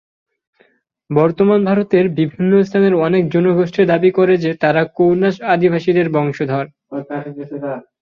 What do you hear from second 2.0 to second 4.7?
বিভিন্ন স্থানের অনেক জনগোষ্ঠী দাবী করে যে